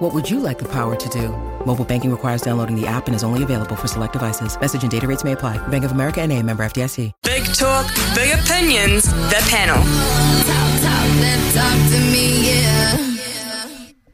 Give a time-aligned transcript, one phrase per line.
[0.00, 1.28] What would you like the power to do?
[1.66, 4.58] Mobile banking requires downloading the app and is only available for select devices.
[4.58, 5.58] Message and data rates may apply.
[5.68, 7.12] Bank of America and a member FDIC.
[7.22, 9.76] Big talk, big opinions, the panel.
[9.76, 12.96] Talk, talk, talk to me, yeah.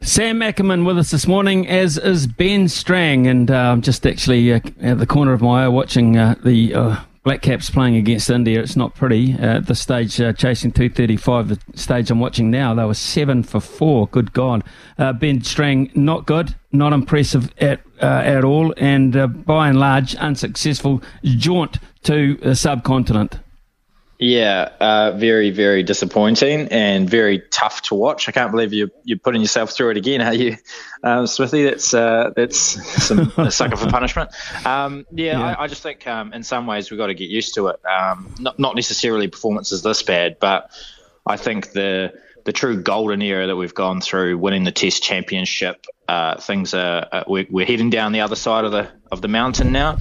[0.01, 4.51] Sam Ackerman with us this morning, as is Ben Strang, and uh, I'm just actually
[4.51, 8.29] uh, at the corner of my eye watching uh, the uh, Black Caps playing against
[8.29, 8.61] India.
[8.61, 11.49] It's not pretty uh, at the stage uh, chasing 235.
[11.49, 14.07] The stage I'm watching now, they were seven for four.
[14.07, 14.63] Good God,
[14.97, 19.77] uh, Ben Strang, not good, not impressive at uh, at all, and uh, by and
[19.77, 23.39] large unsuccessful jaunt to the subcontinent.
[24.19, 28.27] Yeah, uh, very, very disappointing and very tough to watch.
[28.27, 30.57] I can't believe you you're putting yourself through it again, are you,
[31.03, 31.63] um, Smithy?
[31.65, 32.57] That's uh, that's
[33.05, 34.31] some a sucker for punishment.
[34.65, 35.45] Um, yeah, Yeah.
[35.45, 37.79] I, I just think um, in some ways we've got to get used to it.
[37.85, 40.71] Um, not not necessarily performances this bad, but
[41.27, 42.13] I think the
[42.47, 47.05] the true golden era that we've gone through, winning the Test Championship, uh, things are
[47.11, 49.97] uh, we're, we're heading down the other side of the of the mountain now.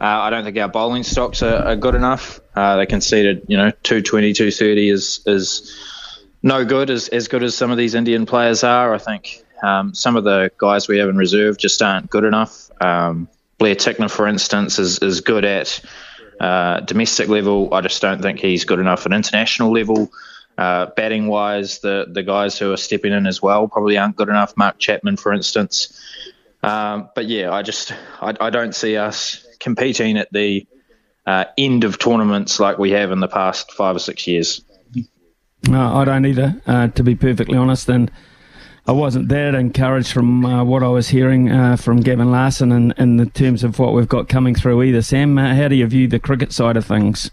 [0.00, 2.40] Uh, I don't think our bowling stocks are, are good enough.
[2.56, 5.72] Uh, they conceded, you know, 220, 230 is is
[6.42, 8.92] no good, as as good as some of these Indian players are.
[8.92, 12.72] I think um, some of the guys we have in reserve just aren't good enough.
[12.82, 13.28] Um,
[13.58, 15.80] Blair Tickner, for instance, is is good at
[16.40, 17.72] uh, domestic level.
[17.72, 20.10] I just don't think he's good enough at international level.
[20.56, 24.28] Uh, batting wise, the the guys who are stepping in as well probably aren't good
[24.28, 24.56] enough.
[24.56, 26.00] Mark Chapman, for instance.
[26.62, 30.66] Um, but yeah, I just I, I don't see us competing at the
[31.26, 34.62] uh, end of tournaments like we have in the past five or six years.
[35.68, 37.88] No, I don't either, uh, to be perfectly honest.
[37.88, 38.10] And
[38.86, 42.92] I wasn't that encouraged from uh, what I was hearing uh, from Gavin Larsen in,
[42.98, 45.00] in the terms of what we've got coming through either.
[45.00, 47.30] Sam, uh, how do you view the cricket side of things?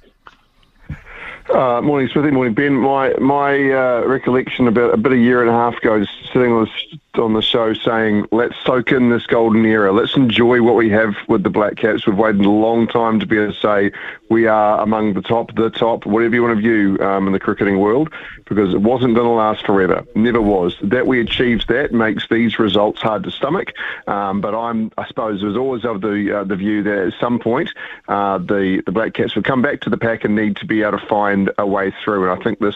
[1.54, 2.32] Uh, morning, Smithy.
[2.32, 2.74] Morning, Ben.
[2.74, 6.70] My my uh, recollection about a bit a year and a half ago, sitting on
[7.14, 9.92] the, on the show saying, "Let's soak in this golden era.
[9.92, 12.08] Let's enjoy what we have with the Black Caps.
[12.08, 13.92] We've waited a long time to be able to say
[14.30, 17.40] we are among the top, the top, whatever you want to view um, in the
[17.40, 18.14] cricketing world,
[18.46, 20.06] because it wasn't going to last forever.
[20.16, 20.78] Never was.
[20.82, 23.74] That we achieved that makes these results hard to stomach.
[24.08, 27.40] Um, but I'm, I suppose, was always of the uh, the view that at some
[27.40, 27.72] point
[28.08, 30.82] uh, the the Black Caps would come back to the pack and need to be
[30.82, 32.30] able to find a way through.
[32.30, 32.76] And I think this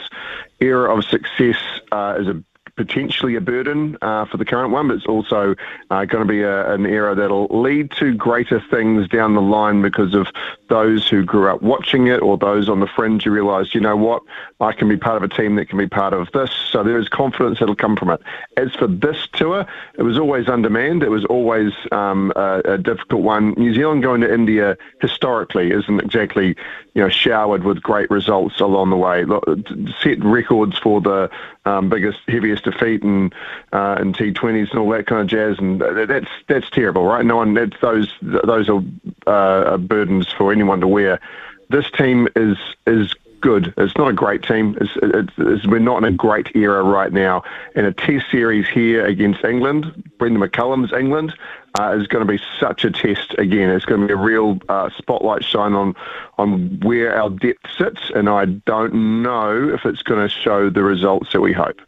[0.60, 1.58] era of success
[1.92, 2.44] uh, is a
[2.76, 5.56] potentially a burden uh, for the current one, but it's also
[5.92, 9.82] uh, going to be a, an era that'll lead to greater things down the line
[9.82, 10.28] because of
[10.68, 13.96] those who grew up watching it or those on the fringe who realised, you know
[13.96, 14.22] what,
[14.60, 16.52] I can be part of a team that can be part of this.
[16.52, 18.22] So there is confidence that'll come from it.
[18.58, 19.66] As for this tour,
[19.98, 21.04] it was always undermanned.
[21.04, 23.52] It was always um, a, a difficult one.
[23.52, 26.58] New Zealand going to India historically isn't exactly,
[26.96, 29.26] you know, showered with great results along the way.
[30.02, 31.30] Set records for the
[31.66, 33.36] um, biggest, heaviest defeat and
[33.74, 37.26] uh, and T20s and all that kind of jazz, and that's that's terrible, right?
[37.26, 38.82] No one, that's those those are
[39.28, 41.20] uh, burdens for anyone to wear.
[41.70, 42.58] This team is
[42.88, 43.14] is
[43.46, 43.76] good.
[43.78, 44.76] It's not a great team.
[44.82, 47.44] It's, it's, it's, we're not in a great era right now.
[47.76, 49.86] And a Test series here against England,
[50.18, 51.32] Brendon McCullum's England,
[51.80, 53.70] uh, is going to be such a test again.
[53.70, 55.94] It's going to be a real uh, spotlight shine on
[56.40, 60.82] on where our depth sits, and I don't know if it's going to show the
[60.82, 61.80] results that we hope.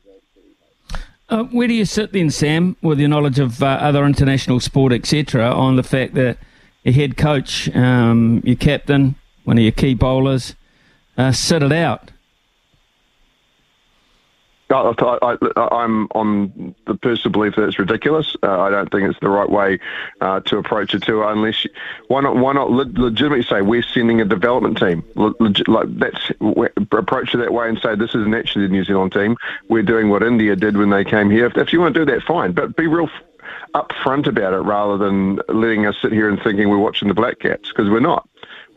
[1.29, 4.93] Uh, where do you sit then, Sam, with your knowledge of uh, other international sport,
[4.93, 6.37] etc., on the fact that
[6.83, 10.53] your head coach, um, your captain, one of your key bowlers,
[11.17, 12.11] uh, sit it out?
[14.69, 15.37] I,
[15.71, 18.35] I'm on the personal belief that it's ridiculous.
[18.43, 19.79] Uh, I don't think it's the right way
[20.19, 21.23] uh, to approach a tour.
[21.29, 21.69] Unless you,
[22.09, 22.35] why not?
[22.35, 25.05] Why not le- legitimately say we're sending a development team?
[25.15, 25.33] Le-
[25.67, 26.31] like that's
[26.91, 29.37] approach it that way and say this isn't actually the New Zealand team.
[29.69, 31.45] We're doing what India did when they came here.
[31.45, 32.51] If, if you want to do that, fine.
[32.51, 36.67] But be real f- upfront about it rather than letting us sit here and thinking
[36.67, 38.27] we're watching the Black Caps because we're not.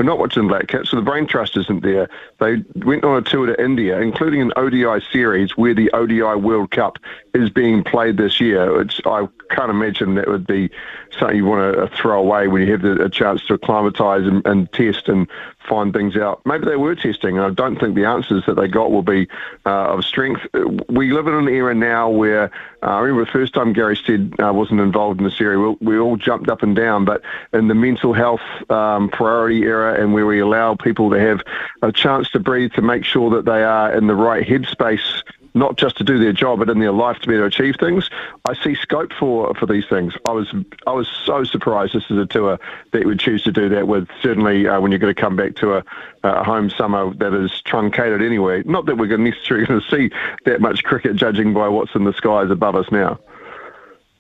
[0.01, 2.09] We're not watching Black Caps, so the brain trust isn't there.
[2.39, 6.71] They went on a tour to India, including an ODI series where the ODI World
[6.71, 6.97] Cup
[7.35, 8.81] is being played this year.
[9.05, 10.71] I can't imagine that would be
[11.19, 14.41] something you want to throw away when you have the, a chance to acclimatise and,
[14.47, 15.29] and test and
[15.69, 16.41] find things out.
[16.45, 19.29] Maybe they were testing, and I don't think the answers that they got will be
[19.67, 20.47] uh, of strength.
[20.89, 22.45] We live in an era now where
[22.83, 25.77] uh, I remember the first time Gary Stead uh, wasn't involved in this area, we,
[25.81, 27.05] we, all jumped up and down.
[27.05, 27.23] But
[27.53, 28.41] in the mental health
[28.71, 31.43] um, priority era, and where we allow people to have
[31.83, 35.23] a chance to breathe, to make sure that they are in the right headspace
[35.55, 37.77] not just to do their job, but in their life to be able to achieve
[37.79, 38.09] things.
[38.45, 40.15] I see scope for for these things.
[40.27, 40.53] I was
[40.87, 42.59] I was so surprised this is a tour
[42.93, 44.09] that you would choose to do that with.
[44.23, 45.85] Certainly, uh, when you're going to come back to a,
[46.23, 48.63] a home summer that is truncated anyway.
[48.65, 50.11] Not that we're necessarily going to see
[50.45, 53.19] that much cricket, judging by what's in the skies above us now.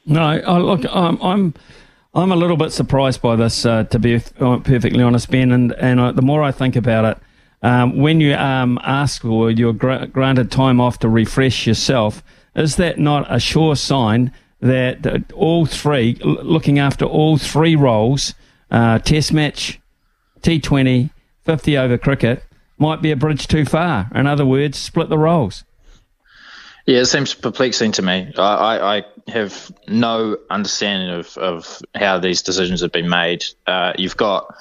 [0.06, 1.20] No, I, look, I'm.
[1.22, 1.54] I'm
[2.12, 5.52] I'm a little bit surprised by this, uh, to be perfectly honest, Ben.
[5.52, 7.22] And and I, the more I think about it,
[7.62, 12.22] um, when you um, ask or you're granted time off to refresh yourself,
[12.54, 18.34] is that not a sure sign that, that all three, looking after all three roles,
[18.70, 19.80] uh, Test match,
[20.40, 21.10] T20,
[21.42, 22.44] 50 over cricket,
[22.78, 24.10] might be a bridge too far?
[24.14, 25.64] In other words, split the roles.
[26.86, 28.32] Yeah, it seems perplexing to me.
[28.36, 33.44] I, I have no understanding of, of how these decisions have been made.
[33.66, 34.54] Uh, you've got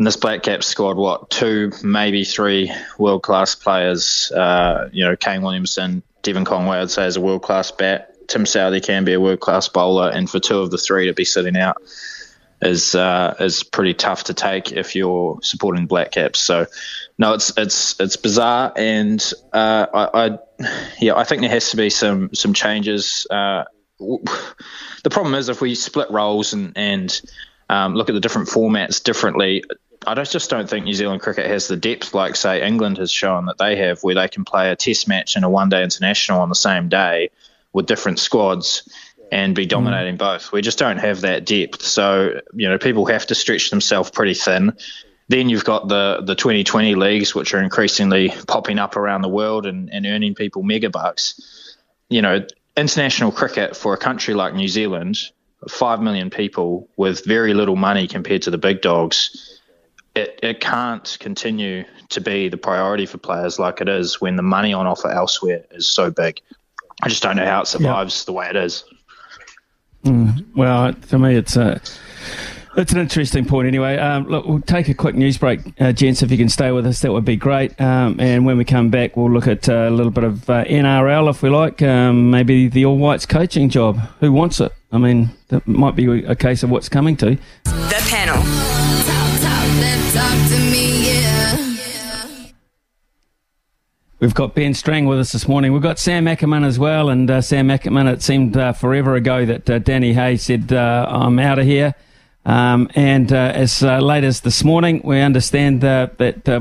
[0.00, 4.32] in this Black Caps squad, what two, maybe three world class players?
[4.32, 8.26] Uh, you know, Kane Williamson, Devon Conway, I'd say is a world class bat.
[8.26, 11.12] Tim Southee can be a world class bowler, and for two of the three to
[11.12, 11.82] be sitting out
[12.62, 16.38] is uh, is pretty tough to take if you're supporting Black Caps.
[16.38, 16.64] So,
[17.18, 20.38] no, it's it's it's bizarre, and uh, I, I,
[20.98, 23.26] yeah, I think there has to be some some changes.
[23.28, 23.64] Uh,
[23.98, 27.20] the problem is if we split roles and and
[27.68, 29.62] um, look at the different formats differently,
[30.06, 33.46] I just don't think New Zealand cricket has the depth like, say, England has shown
[33.46, 36.40] that they have, where they can play a test match and a one day international
[36.40, 37.30] on the same day
[37.72, 38.88] with different squads
[39.30, 40.18] and be dominating mm.
[40.18, 40.52] both.
[40.52, 41.82] We just don't have that depth.
[41.82, 44.72] So, you know, people have to stretch themselves pretty thin.
[45.28, 49.66] Then you've got the, the 2020 leagues, which are increasingly popping up around the world
[49.66, 51.40] and, and earning people megabucks.
[52.08, 55.18] You know, international cricket for a country like New Zealand,
[55.68, 59.59] 5 million people with very little money compared to the big dogs
[60.14, 64.42] it, it can't continue to be the priority for players like it is when the
[64.42, 66.40] money on offer elsewhere is so big.
[67.02, 68.84] I just don't know how it survives the way it is.
[70.04, 71.80] Mm, well, to me, it's a.
[72.76, 73.96] It's an interesting point, anyway.
[73.96, 76.22] Um, look, we'll take a quick news break, uh, gents.
[76.22, 77.78] If you can stay with us, that would be great.
[77.80, 80.64] Um, and when we come back, we'll look at uh, a little bit of uh,
[80.64, 81.82] NRL, if we like.
[81.82, 83.98] Um, maybe the All Whites coaching job.
[84.20, 84.70] Who wants it?
[84.92, 87.36] I mean, that might be a case of what's coming to.
[87.64, 88.79] The panel.
[94.20, 95.72] We've got Ben Strang with us this morning.
[95.72, 97.08] We've got Sam Ackerman as well.
[97.08, 101.06] And uh, Sam Ackerman, it seemed uh, forever ago that uh, Danny Hay said, uh,
[101.08, 101.94] I'm out of here.
[102.44, 106.16] Um, and uh, as uh, late as this morning, we understand that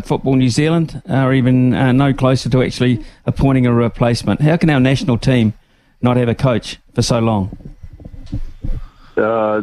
[0.05, 4.41] Football New Zealand are even no closer to actually appointing a replacement.
[4.41, 5.53] How can our national team
[6.01, 7.75] not have a coach for so long?
[9.19, 9.61] Uh,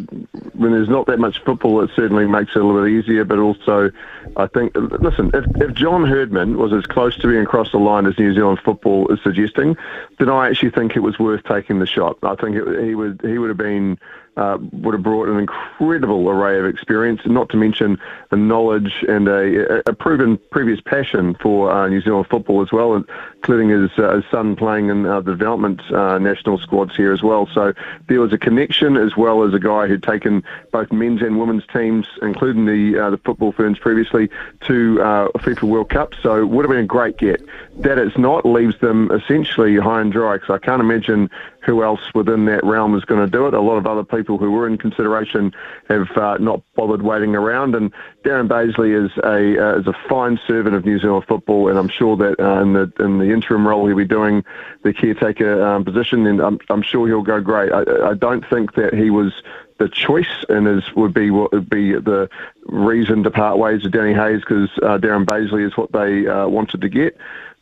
[0.55, 3.25] when there's not that much football, it certainly makes it a little bit easier.
[3.25, 3.91] But also,
[4.37, 8.07] I think, listen, if, if John Herdman was as close to being across the line
[8.07, 9.77] as New Zealand football is suggesting,
[10.19, 12.19] then I actually think it was worth taking the shot.
[12.23, 13.99] I think it, he would he would have been
[14.37, 17.99] uh, would have brought an incredible array of experience, not to mention
[18.31, 22.95] the knowledge and a, a proven previous passion for uh, New Zealand football as well,
[22.95, 27.23] including his, uh, his son playing in uh, the development uh, national squads here as
[27.23, 27.49] well.
[27.55, 27.73] So
[28.09, 30.43] there was a connection as well as a guy who'd taken
[30.73, 34.29] both men's and women's teams, including the uh, the football ferns previously,
[34.67, 36.15] to uh, FIFA World Cup.
[36.23, 37.43] So would have been a great get.
[37.79, 41.29] That it's not leaves them essentially high and dry because I can't imagine
[41.61, 43.55] who else within that realm is going to do it.
[43.55, 45.53] A lot of other people who were in consideration
[45.89, 47.75] have uh, not bothered waiting around.
[47.75, 47.93] And
[48.25, 51.89] Darren Bazeley is a uh, is a fine servant of New Zealand football, and I'm
[51.89, 54.43] sure that uh, in the in the interim role he'll be doing
[54.83, 57.73] the caretaker um, position, and I'm, I'm sure he'll go great.
[57.73, 59.43] I, I don't think that he was
[59.79, 62.31] the choice and is would be what would be the
[62.67, 66.49] reason to part ways with Danny Hayes because uh, Darren Bazeley is what they uh,
[66.49, 67.17] wanted to get.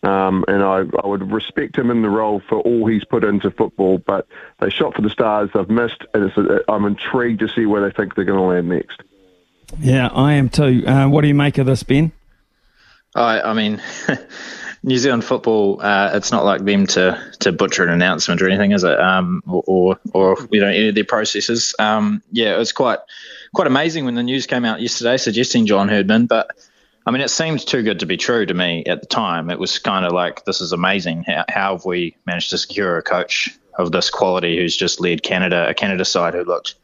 [0.05, 3.51] Um, and I, I, would respect him in the role for all he's put into
[3.51, 3.97] football.
[3.99, 4.27] But
[4.61, 7.95] they shot for the stars, they've missed, and a, I'm intrigued to see where they
[7.95, 9.03] think they're going to land next.
[9.81, 10.85] Yeah, I am too.
[10.87, 12.13] Uh, what do you make of this, Ben?
[13.15, 13.81] I, I mean,
[14.83, 18.73] New Zealand football, uh, it's not like them to, to butcher an announcement or anything,
[18.73, 19.01] is it?
[19.01, 21.75] Um, or, or, or, you know, any of their processes.
[21.79, 22.99] Um, yeah, it was quite
[23.55, 26.51] quite amazing when the news came out yesterday suggesting John Herdman, but
[27.07, 29.51] I mean, it seemed too good to be true to me at the time.
[29.51, 31.25] It was kind of like, this is amazing.
[31.25, 35.23] How, how have we managed to secure a coach of this quality who's just led
[35.23, 36.77] Canada, a Canada side who looked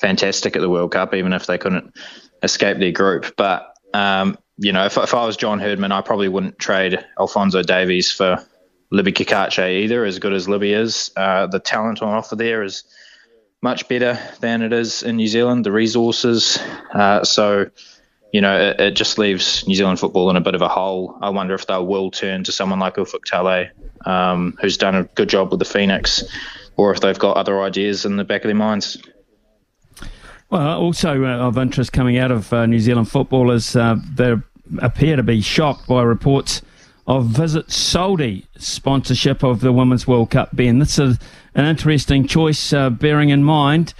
[0.00, 1.92] fantastic at the World Cup, even if they couldn't
[2.42, 3.34] escape their group.
[3.36, 7.62] But um, you know, if, if I was John Herdman, I probably wouldn't trade Alfonso
[7.62, 8.44] Davies for
[8.90, 11.10] Libby Cacace either, as good as Libby is.
[11.16, 12.84] Uh, the talent on offer there is
[13.62, 16.58] much better than it is in New Zealand, the resources.
[16.92, 17.70] Uh, so,
[18.32, 21.16] you know, it, it, just leaves New Zealand football in a bit of a hole.
[21.22, 23.70] I wonder if they will turn to someone like Ufuk Talay,
[24.06, 26.24] um, who's done a good job with the Phoenix,
[26.76, 28.98] or if they've got other ideas in the back of their minds.
[30.50, 34.34] Well, also uh, of interest coming out of uh, New Zealand football is uh, they
[34.80, 36.62] appear to be shocked by reports
[37.06, 40.54] of Visit Saudi sponsorship of the Women's World Cup.
[40.54, 41.18] Ben, this is
[41.54, 43.94] an interesting choice, uh, bearing in mind.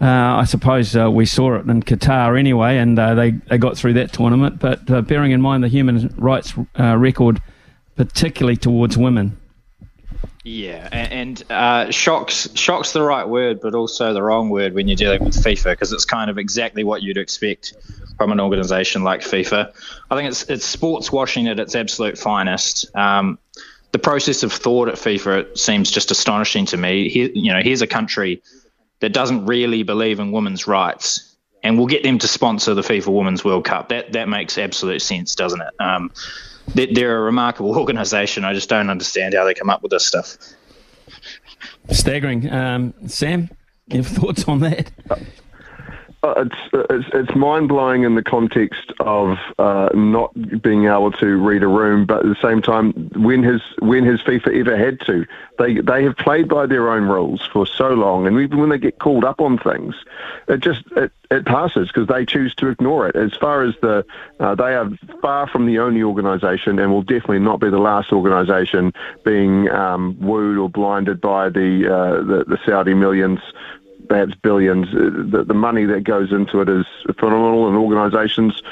[0.00, 0.06] Uh,
[0.40, 4.12] I suppose uh, we saw it in Qatar anyway, and they, they got through that
[4.12, 4.58] tournament.
[4.58, 7.40] But bearing in mind the human rights record,
[7.96, 9.38] particularly towards women.
[10.44, 14.96] Yeah, and, uh, shocks shocks the right word, but also the wrong word when you're
[14.96, 17.74] dealing with FIFA because it's kind of exactly what you'd expect
[18.18, 19.72] from an organisation like FIFA.
[20.10, 22.94] I think it's it's sports washing at its absolute finest.
[22.96, 23.38] Um,
[23.92, 27.08] the process of thought at FIFA seems just astonishing to me.
[27.08, 28.42] Here, you know, here's a country
[29.02, 33.08] that doesn't really believe in women's rights, and we'll get them to sponsor the FIFA
[33.08, 33.88] Women's World Cup.
[33.88, 35.74] That that makes absolute sense, doesn't it?
[35.80, 36.12] Um,
[36.74, 38.44] they're a remarkable organisation.
[38.44, 40.38] I just don't understand how they come up with this stuff.
[41.90, 42.48] Staggering.
[42.50, 43.50] Um, Sam,
[43.88, 44.92] your thoughts on that?
[46.24, 51.36] Uh, it's, it's, it's mind blowing in the context of uh, not being able to
[51.36, 55.00] read a room, but at the same time, when has when has FIFA ever had
[55.00, 55.26] to?
[55.58, 58.78] They they have played by their own rules for so long, and even when they
[58.78, 59.96] get called up on things,
[60.46, 63.16] it just it, it passes because they choose to ignore it.
[63.16, 64.06] As far as the
[64.38, 68.12] uh, they are far from the only organisation, and will definitely not be the last
[68.12, 68.92] organisation
[69.24, 73.40] being um, wooed or blinded by the, uh, the the Saudi millions
[74.08, 74.88] perhaps billions.
[74.88, 76.86] Uh, the, the money that goes into it is
[77.18, 78.62] phenomenal, and organisations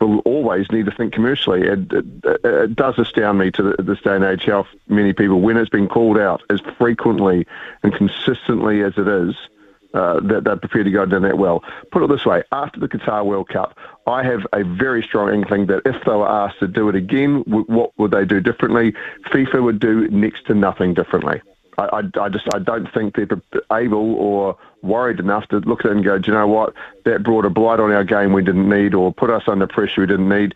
[0.00, 1.62] will always need to think commercially.
[1.62, 2.04] It, it,
[2.44, 5.88] it does astound me to this day and age how many people, when it's been
[5.88, 7.46] called out as frequently
[7.82, 9.34] and consistently as it is,
[9.92, 11.64] uh, that they're prepared to go down that well.
[11.90, 15.66] Put it this way: after the Qatar World Cup, I have a very strong inkling
[15.66, 18.94] that if they were asked to do it again, what would they do differently?
[19.32, 21.42] FIFA would do next to nothing differently.
[21.78, 23.28] I, I, I, just I don't think they're
[23.72, 26.74] able or worried enough to look at it and go, do you know what?
[27.04, 30.02] That brought a blight on our game we didn't need, or put us under pressure
[30.02, 30.54] we didn't need.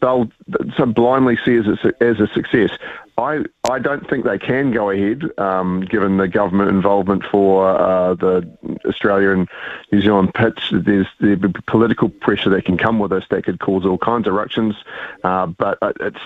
[0.00, 0.30] They'll
[0.76, 2.70] so blindly see as a, as a success.
[3.18, 8.14] I I don't think they can go ahead, um, given the government involvement for uh,
[8.14, 8.46] the
[8.84, 9.48] Australia and
[9.90, 10.70] New Zealand pitch.
[10.70, 14.34] There's the political pressure that can come with this that could cause all kinds of
[14.34, 14.76] ructions.
[15.24, 16.20] Uh, but uh, it's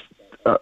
[0.45, 0.59] uh,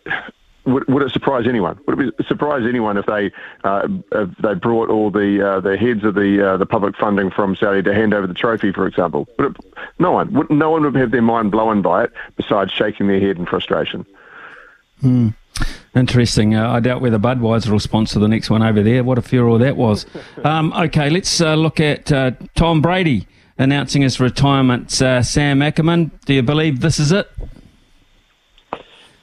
[0.68, 1.78] would, would it surprise anyone?
[1.86, 3.32] Would it surprise anyone if they
[3.64, 7.30] uh, if they brought all the uh, the heads of the uh, the public funding
[7.30, 9.28] from Saudi to hand over the trophy, for example?
[9.38, 9.56] It,
[9.98, 10.32] no one.
[10.34, 13.46] Would, no one would have their mind blown by it, besides shaking their head in
[13.46, 14.06] frustration.
[15.00, 15.28] Hmm.
[15.94, 16.54] Interesting.
[16.54, 19.02] Uh, I doubt whether Budweiser will sponsor the next one over there.
[19.02, 20.06] What a furor that was.
[20.44, 24.92] Um, okay, let's uh, look at uh, Tom Brady announcing his retirement.
[24.92, 27.28] Sam Ackerman, do you believe this is it?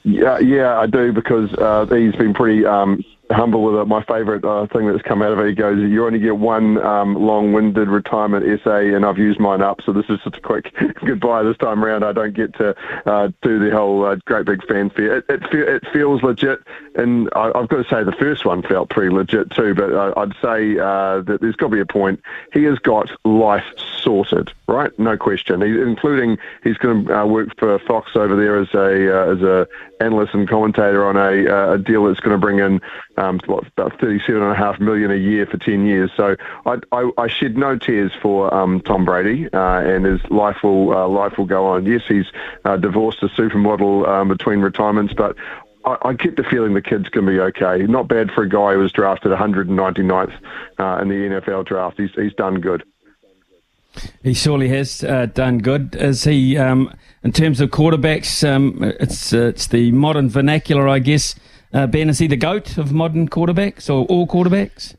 [0.06, 3.86] Yeah, yeah, I do because uh, he's been pretty um, humble with it.
[3.86, 7.14] My favourite uh, thing that's come out of it, goes, "You only get one um,
[7.14, 9.80] long-winded retirement essay, and I've used mine up.
[9.82, 10.72] So this is just a quick
[11.04, 12.04] goodbye this time around.
[12.04, 12.74] I don't get to
[13.06, 15.18] uh, do the whole uh, great big fanfare.
[15.18, 16.60] It it, it feels legit,
[16.94, 19.74] and I, have got to say the first one felt pretty legit too.
[19.74, 22.22] But I, would say uh, that there's got to be a point.
[22.52, 24.96] He has got life sorted, right?
[24.98, 25.62] No question.
[25.62, 29.42] He, including he's going to uh, work for Fox over there as a uh, as
[29.42, 29.68] a
[30.00, 32.80] analyst and commentator on a, uh, a deal that's going to bring in
[33.16, 36.10] um, about thirty-seven and a half million a year for ten years.
[36.16, 40.62] So I, I, I shed no tears for um, Tom Brady, uh, and his life
[40.62, 41.86] will uh, life will go on.
[41.86, 42.26] Yes, he's
[42.64, 45.36] uh, divorced a supermodel um, between retirements, but
[45.84, 47.86] I, I get the feeling the kid's going to be okay.
[47.86, 50.34] Not bad for a guy who was drafted 199th
[50.78, 51.98] uh, in the NFL draft.
[51.98, 52.84] He's he's done good.
[54.22, 55.94] He surely has uh, done good.
[55.94, 56.92] Is he, um,
[57.22, 61.34] in terms of quarterbacks, um, it's uh, it's the modern vernacular, I guess.
[61.72, 64.94] Uh, ben, is he the goat of modern quarterbacks or all quarterbacks?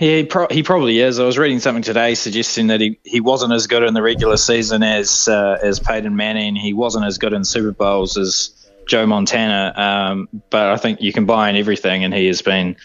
[0.00, 1.20] Yeah, he, pro- he probably is.
[1.20, 4.36] I was reading something today suggesting that he, he wasn't as good in the regular
[4.36, 6.56] season as uh, as Peyton Manning.
[6.56, 8.50] He wasn't as good in Super Bowls as
[8.88, 9.72] Joe Montana.
[9.76, 12.76] Um, but I think you combine everything, and he has been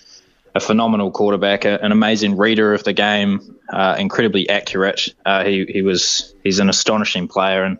[0.58, 5.14] a phenomenal quarterback, an amazing reader of the game, uh, incredibly accurate.
[5.26, 7.78] Uh, he he was he's an astonishing player, and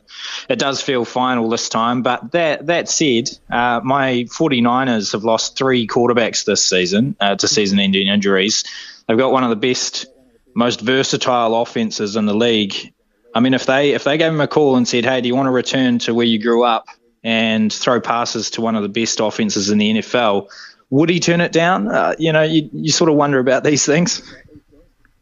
[0.48, 2.04] it does feel final this time.
[2.04, 7.48] But that that said, uh, my 49ers have lost three quarterbacks this season uh, to
[7.48, 8.64] season-ending injuries.
[9.08, 10.06] They've got one of the best,
[10.54, 12.94] most versatile offenses in the league.
[13.34, 15.36] I mean, if they if they gave him a call and said, "Hey, do you
[15.36, 16.88] want to return to where you grew up?"
[17.24, 20.48] and throw passes to one of the best offenses in the NFL.
[20.90, 21.88] Would he turn it down?
[21.88, 24.22] Uh, you know, you, you sort of wonder about these things.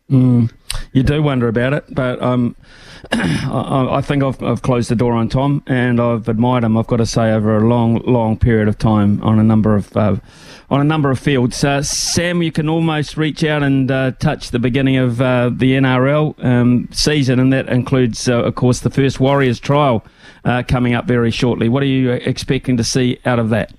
[0.09, 0.51] Mm,
[0.93, 2.55] you do wonder about it, but um,
[3.11, 6.77] I, I, think I've, I've, closed the door on Tom, and I've admired him.
[6.77, 9.95] I've got to say over a long, long period of time on a number of
[9.97, 10.17] uh,
[10.69, 11.63] on a number of fields.
[11.63, 15.73] Uh, Sam, you can almost reach out and uh, touch the beginning of uh, the
[15.73, 20.05] NRL um, season, and that includes, uh, of course, the first Warriors trial
[20.43, 21.69] uh, coming up very shortly.
[21.69, 23.73] What are you expecting to see out of that?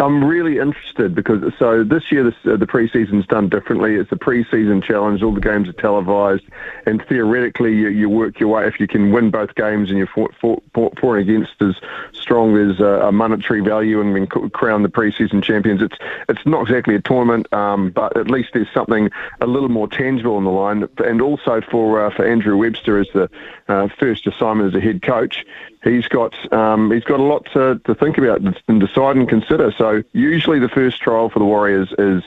[0.00, 3.96] I'm really interested because so this year this, uh, the preseason's done differently.
[3.96, 5.22] It's a preseason challenge.
[5.22, 6.44] All the games are televised,
[6.86, 8.66] and theoretically, you, you work your way.
[8.66, 11.74] If you can win both games and you're for, for, for, for and against as
[12.12, 15.96] strong as a, a monetary value and being crowned the preseason champions, it's
[16.28, 20.36] it's not exactly a tournament, um, but at least there's something a little more tangible
[20.36, 20.88] on the line.
[20.98, 23.28] And also for uh, for Andrew Webster as the
[23.66, 25.44] uh, first assignment as a head coach,
[25.82, 29.72] he's got um, he's got a lot to, to think about and decide and consider.
[29.76, 32.22] So usually the first trial for the Warriors is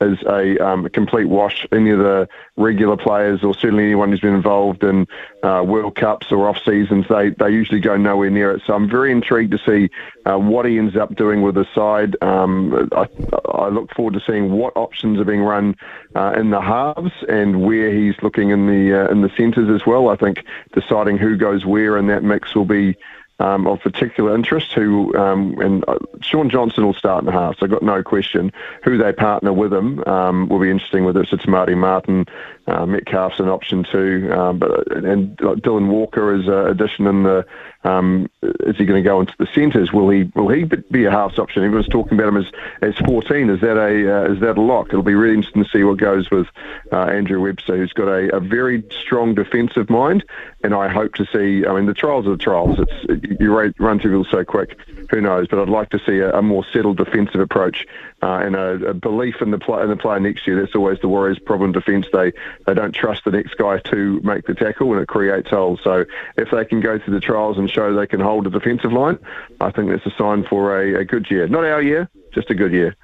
[0.00, 1.66] is a, um, complete wash.
[1.72, 5.06] Any of the regular players, or certainly anyone who's been involved in
[5.42, 8.62] uh, World Cups or off seasons, they they usually go nowhere near it.
[8.66, 9.90] So I'm very intrigued to see
[10.26, 12.16] uh, what he ends up doing with the side.
[12.22, 13.06] Um, I,
[13.46, 15.76] I, look forward to seeing what options are being run
[16.14, 19.86] uh, in the halves and where he's looking in the uh, in the centres as
[19.86, 20.08] well.
[20.08, 22.96] I think deciding who goes where in that mix will be
[23.38, 24.72] um, of particular interest.
[24.72, 28.02] Who um, and uh, Shaun Johnson will start in the half, so I've got no
[28.02, 28.52] question.
[28.84, 31.04] Who they partner with him um, will be interesting.
[31.04, 32.26] Whether it's Marty Martin,
[32.66, 37.46] uh, Metcalf's an option too, um, but and Dylan Walker is an addition in the
[37.84, 39.92] um, is he going to go into the centres?
[39.92, 41.62] Will he will he be a halves option?
[41.62, 42.46] Everyone's talking about him as,
[42.80, 43.50] as 14.
[43.50, 44.88] Is that a uh, is that a lock?
[44.88, 46.46] It'll be really interesting to see what goes with
[46.90, 50.24] uh, Andrew Webster, who's got a, a, very strong defensive mind,
[50.62, 51.66] and I hope to see.
[51.66, 52.78] I mean, the trials are the trials.
[52.78, 54.78] It's you run through them so quick.
[55.10, 55.48] Who knows?
[55.48, 57.86] But I'd like to see a, a more settled defensive approach
[58.22, 60.58] uh, and a, a, belief in the play in the player next year.
[60.58, 61.72] That's always the Warriors' problem.
[61.72, 62.32] Defence they
[62.66, 65.80] they don't trust the next guy to make the tackle, and it creates holes.
[65.82, 66.04] So
[66.36, 69.18] if they can go through the trials and show they can hold a defensive line,
[69.60, 71.46] I think that's a sign for a, a good year.
[71.46, 72.96] Not our year, just a good year.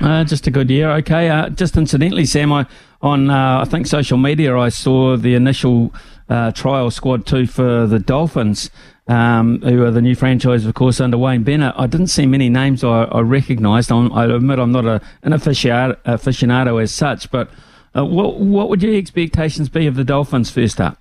[0.00, 0.90] Uh, just a good year.
[0.90, 1.28] Okay.
[1.28, 2.66] Uh, just incidentally, Sam, I,
[3.02, 5.92] on uh, I think social media, I saw the initial
[6.28, 8.70] uh, trial squad two for the Dolphins,
[9.08, 11.74] um, who are the new franchise, of course, under Wayne Bennett.
[11.76, 13.90] I didn't see many names I, I recognised.
[13.90, 17.50] I admit I'm not a, an aficionado as such, but
[17.96, 20.98] uh, what what would your expectations be of the Dolphins first up?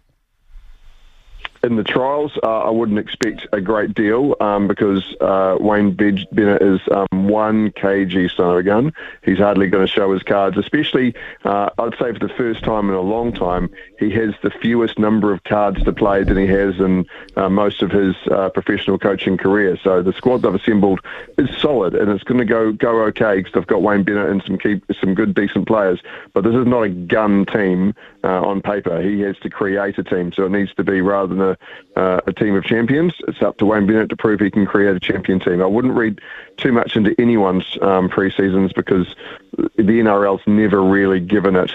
[1.63, 6.61] In the trials, uh, I wouldn't expect a great deal um, because uh, Wayne Bennett
[6.61, 8.93] is um, one kg son of a gun.
[9.23, 12.89] He's hardly going to show his cards, especially, uh, I'd say, for the first time
[12.89, 16.47] in a long time, he has the fewest number of cards to play than he
[16.47, 19.77] has in uh, most of his uh, professional coaching career.
[19.83, 21.01] So the squad they've assembled
[21.37, 24.43] is solid and it's going to go go okay because they've got Wayne Bennett and
[24.43, 26.01] some key, some good, decent players.
[26.33, 27.93] But this is not a gun team
[28.23, 29.01] uh, on paper.
[29.01, 32.21] He has to create a team, so it needs to be rather than a, uh,
[32.27, 33.13] a team of champions.
[33.27, 35.62] It's up to Wayne Bennett to prove he can create a champion team.
[35.62, 36.19] I wouldn't read
[36.57, 39.15] too much into anyone's um, pre-seasons because
[39.57, 41.71] the NRL's never really given it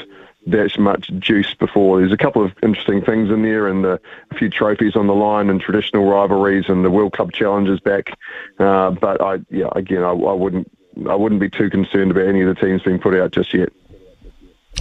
[0.46, 2.00] that much juice before.
[2.00, 5.14] There's a couple of interesting things in there, and the, a few trophies on the
[5.14, 8.10] line, and traditional rivalries, and the World Cup challenges back.
[8.58, 10.70] Uh, but I, yeah, again, I, I wouldn't,
[11.08, 13.70] I wouldn't be too concerned about any of the teams being put out just yet.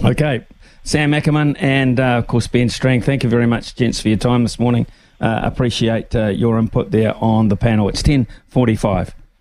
[0.04, 0.44] Okay,
[0.86, 3.00] Sam Ackerman and uh, of course Ben Strang.
[3.00, 4.86] Thank you very much, gents, for your time this morning.
[5.18, 7.88] Uh, appreciate uh, your input there on the panel.
[7.88, 9.14] It's ten forty-five.